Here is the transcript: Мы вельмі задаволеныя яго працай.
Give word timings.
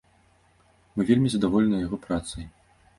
Мы 0.95 1.05
вельмі 1.11 1.27
задаволеныя 1.37 1.85
яго 1.87 2.05
працай. 2.11 2.43